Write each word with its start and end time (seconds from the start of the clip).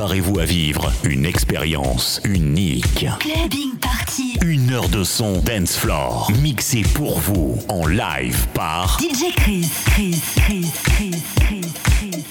Préparez-vous 0.00 0.38
à 0.38 0.46
vivre 0.46 0.90
une 1.04 1.26
expérience 1.26 2.22
unique. 2.24 3.04
Clubbing 3.18 3.76
Party. 3.82 4.38
Une 4.42 4.72
heure 4.72 4.88
de 4.88 5.04
son 5.04 5.40
dance 5.40 5.76
floor 5.76 6.32
mixé 6.40 6.80
pour 6.94 7.20
vous 7.20 7.58
en 7.68 7.86
live 7.86 8.46
par 8.54 8.98
DJ 8.98 9.34
Chris. 9.36 9.68
Chris. 9.84 10.18
Chris. 10.36 10.72
Chris. 10.84 11.22
Chris. 11.36 11.74
Chris. 11.84 12.24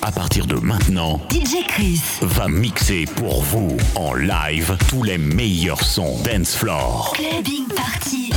à 0.00 0.12
partir 0.12 0.46
de 0.46 0.54
maintenant, 0.54 1.20
DJ 1.32 1.66
Chris. 1.66 2.00
va 2.20 2.46
mixer 2.46 3.06
pour 3.06 3.42
vous 3.42 3.76
en 3.96 4.14
live 4.14 4.76
tous 4.88 5.02
les 5.02 5.18
meilleurs 5.18 5.82
sons 5.82 6.16
dance 6.22 6.54
floor. 6.54 7.12
Clubbing 7.16 7.66
Party. 7.74 8.30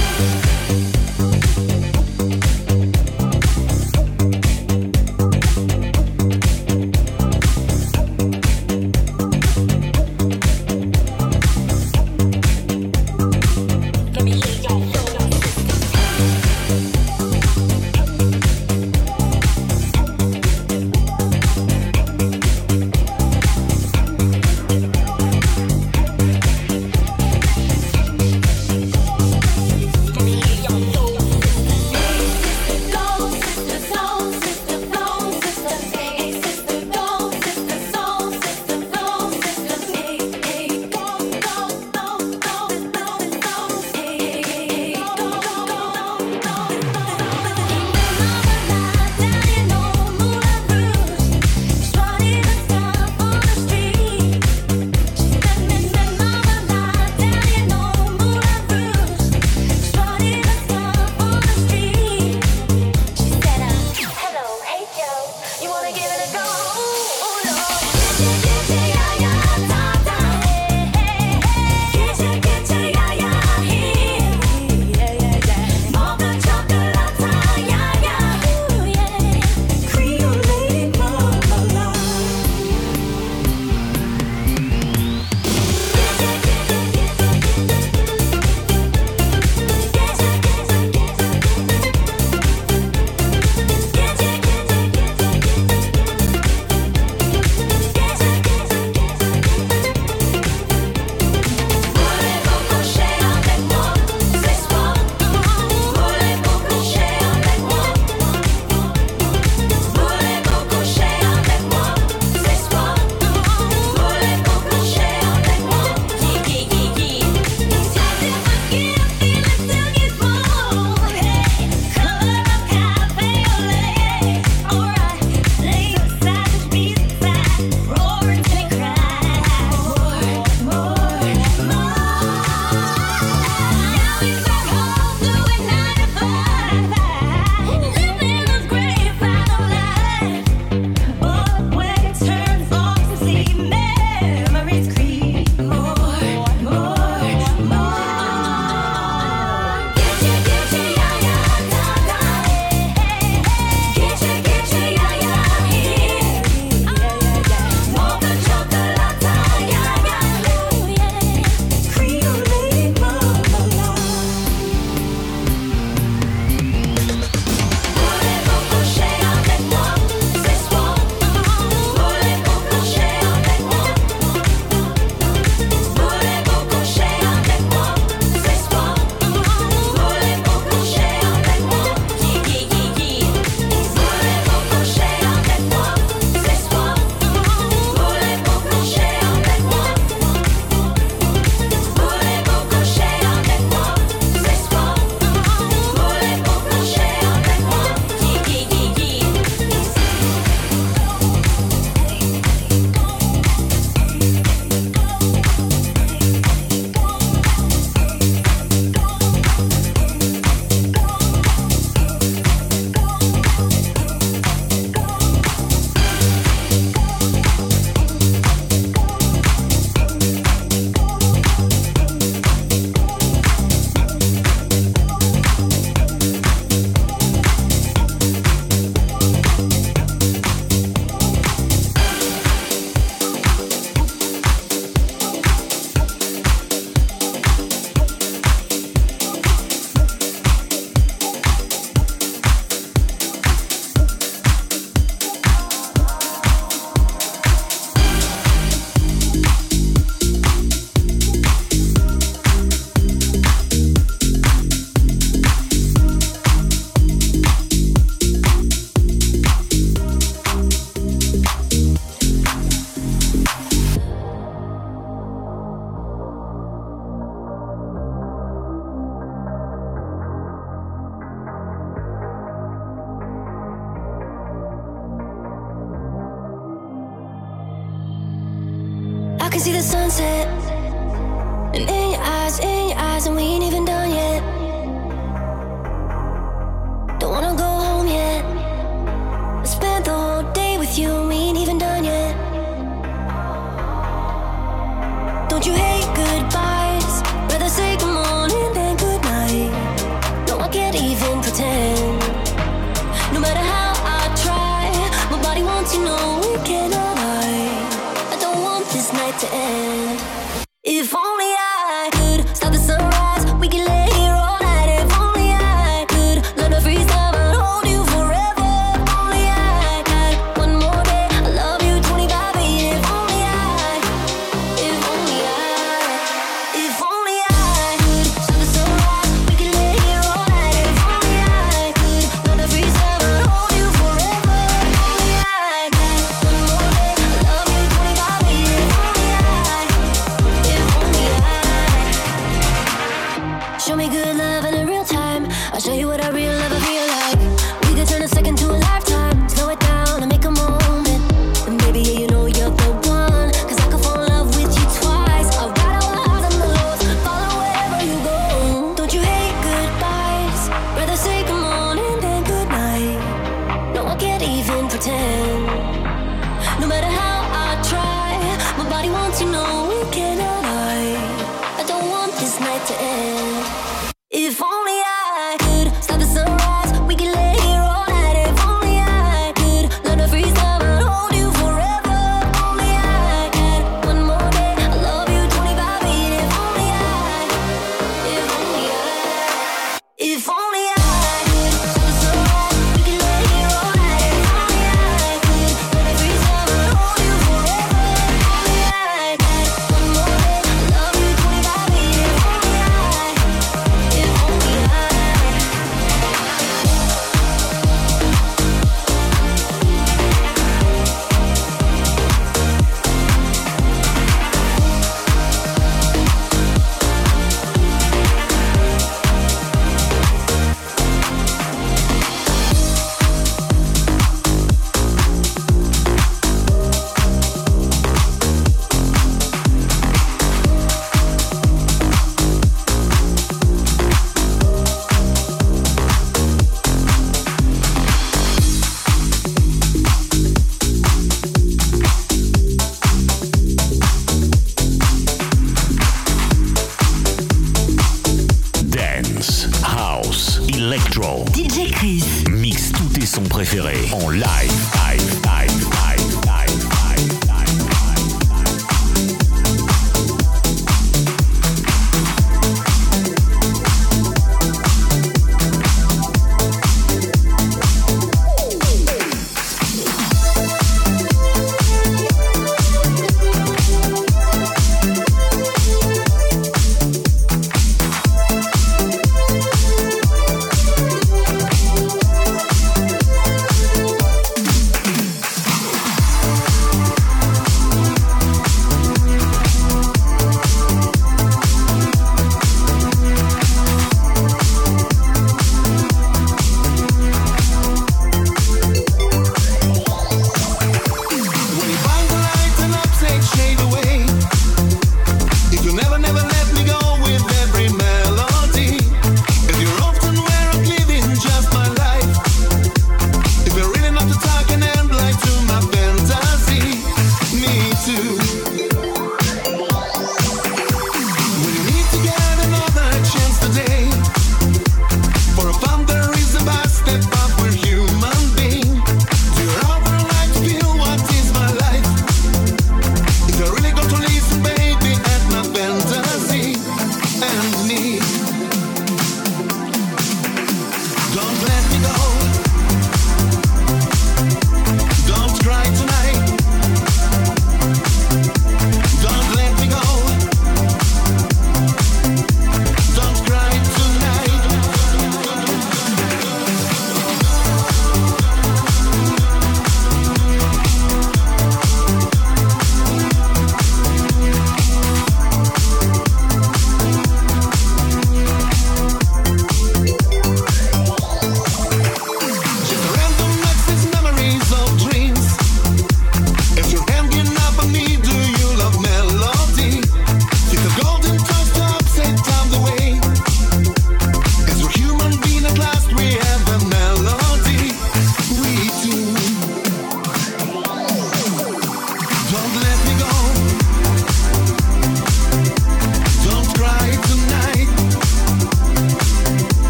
you 305.97 306.05
know 306.05 306.39
we 306.41 306.57
cannot 306.63 307.17
hide. 307.17 308.33
I 308.33 308.37
don't 308.39 308.61
want 308.61 308.85
this 308.87 309.11
night 309.13 309.37
to 309.39 309.47
end. 309.53 310.36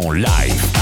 En 0.00 0.12
live, 0.12 0.77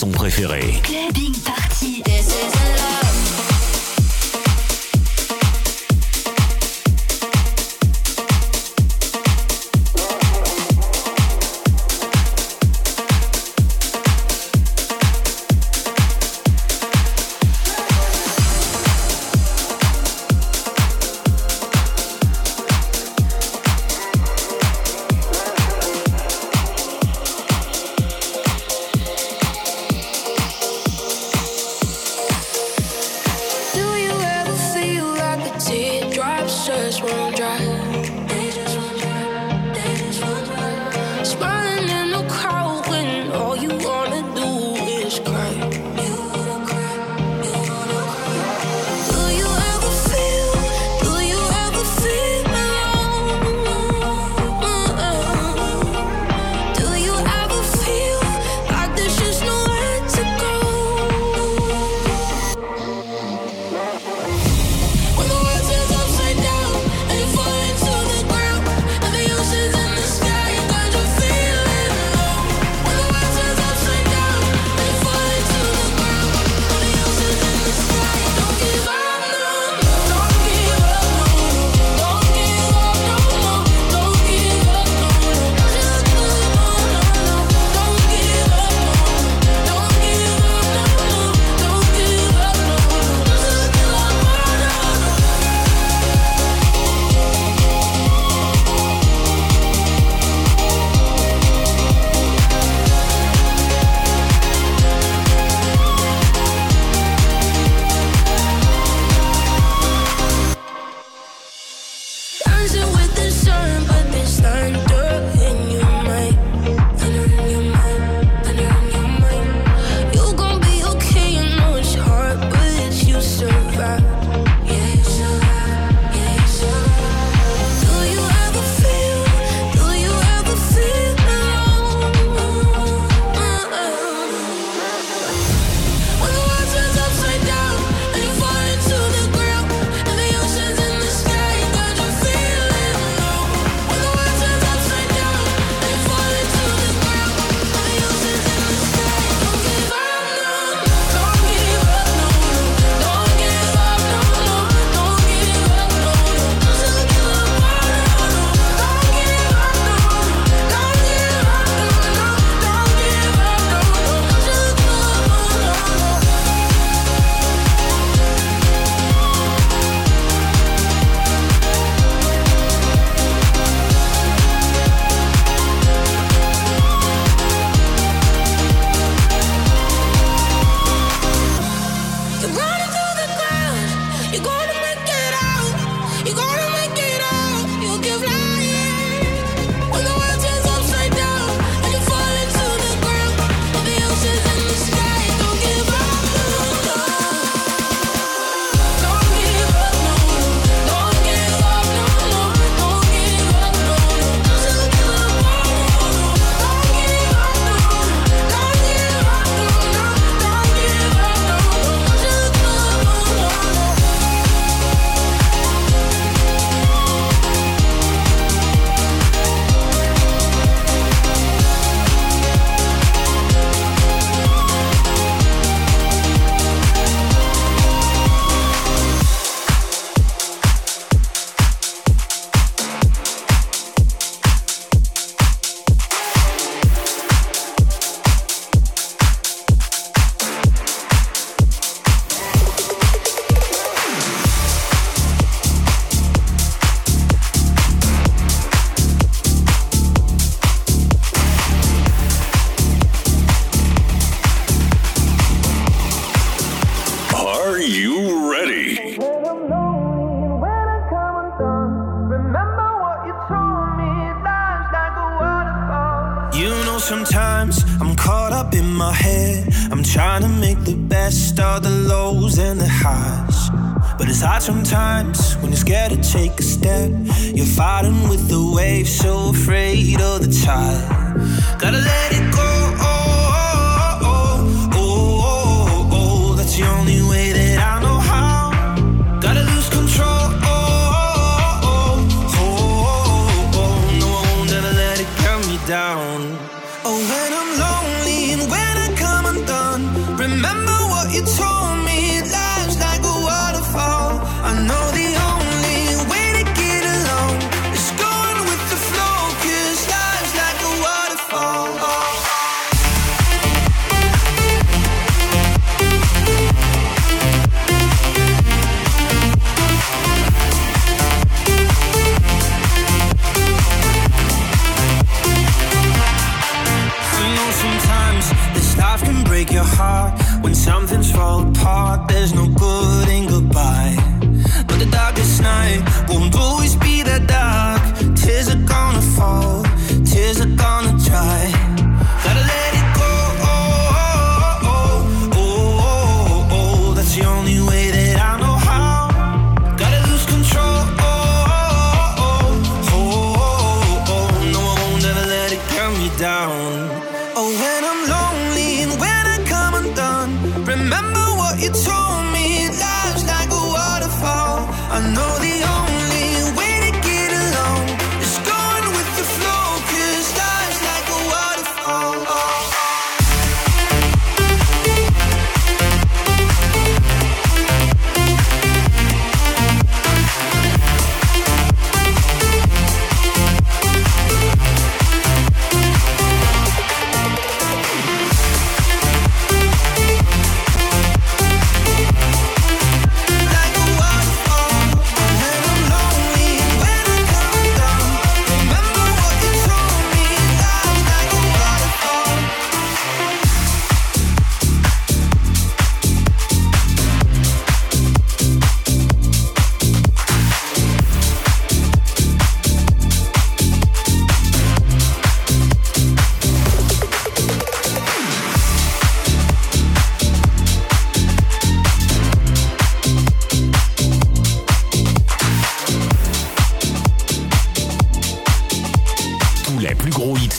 son 0.00 0.10
préféré. 0.10 0.80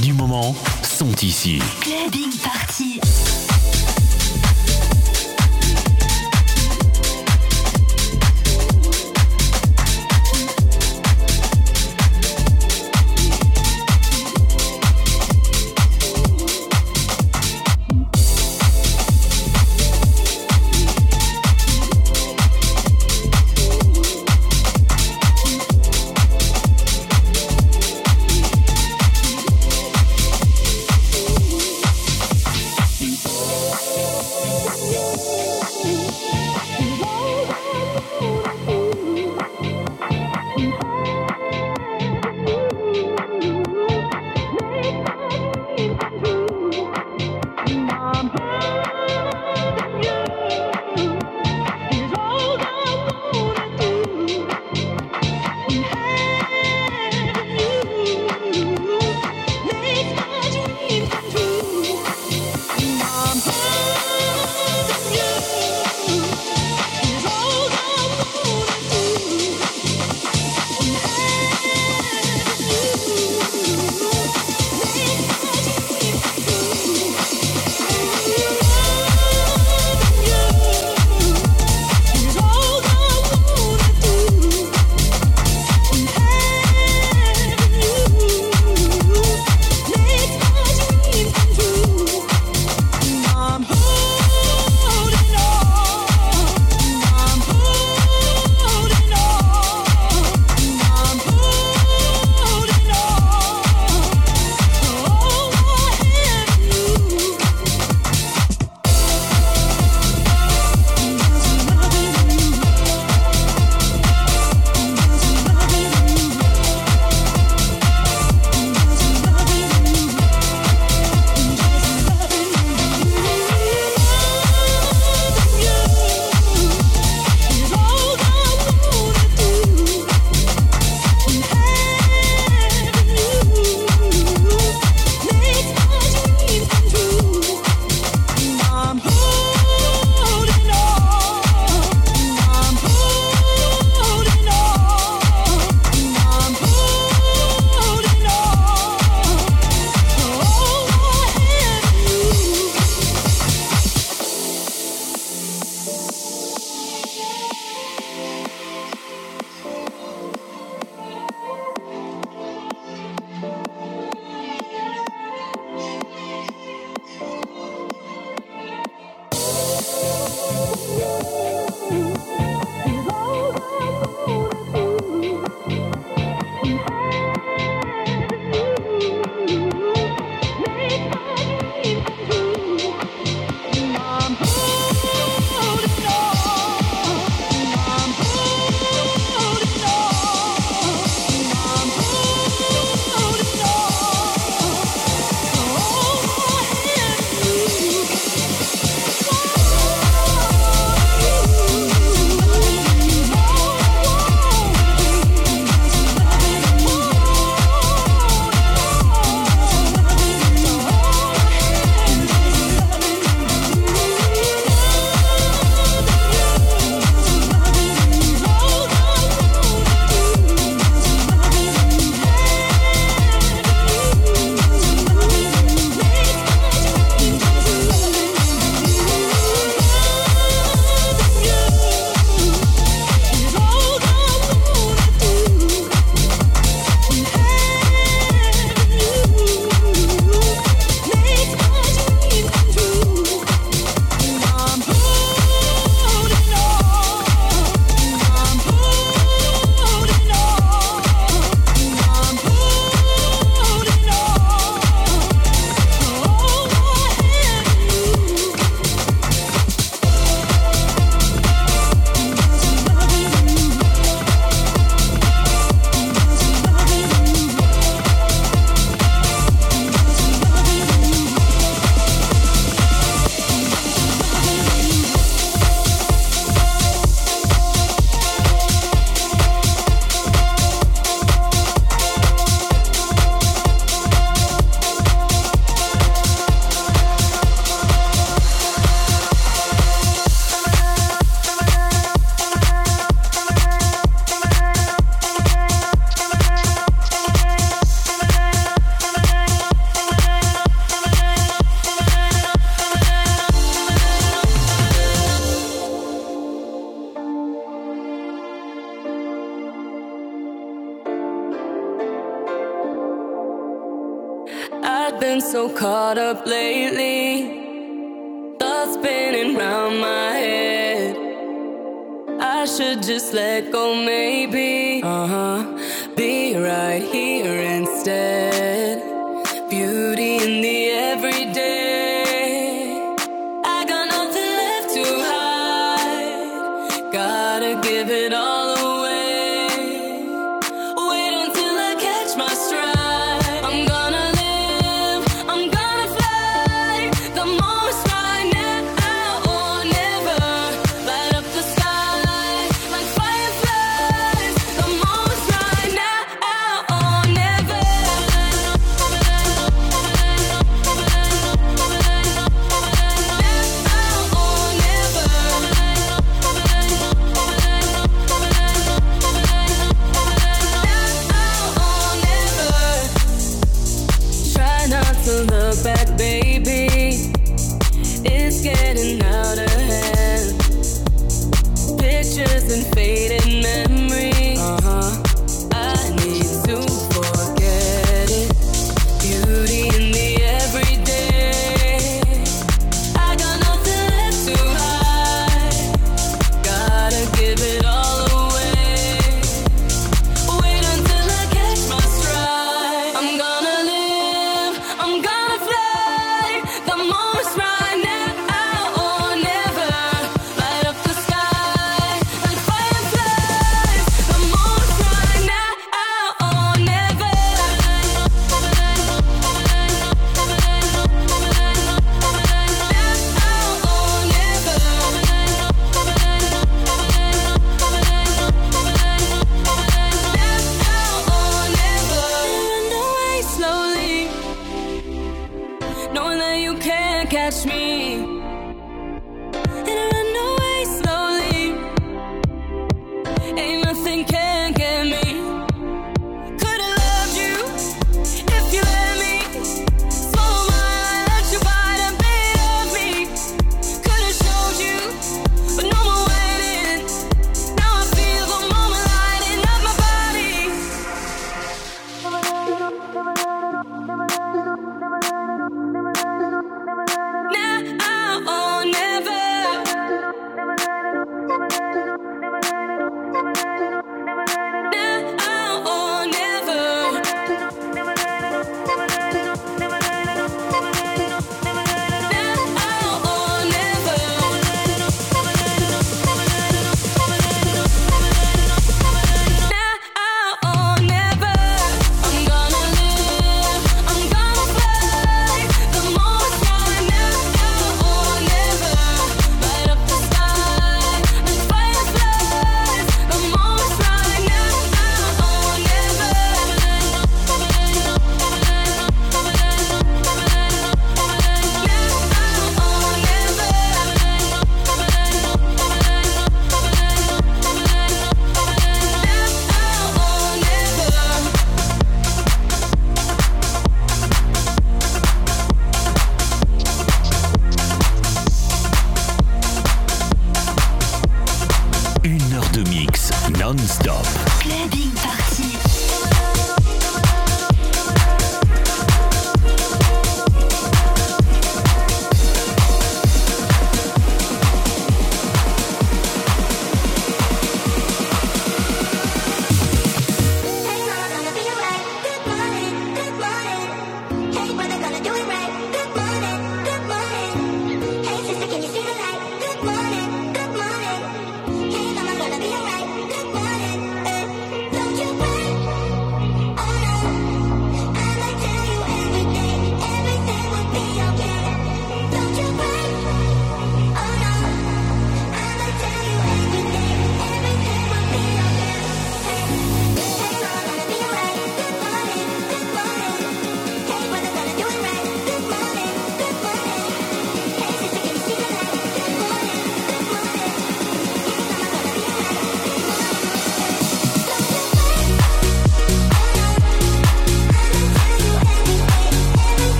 Du 0.00 0.12
moment 0.12 0.54
sont 0.82 1.12
ici. 1.22 1.58
Clubbing 1.80 2.36
Party. 2.42 3.05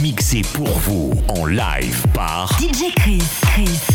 Mixé 0.00 0.40
pour 0.54 0.68
vous 0.68 1.12
en 1.28 1.44
live 1.44 2.04
par 2.14 2.48
DJ 2.58 2.94
Chris, 2.96 3.22
Chris. 3.42 3.93